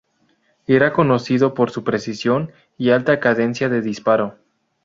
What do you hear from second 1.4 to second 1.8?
por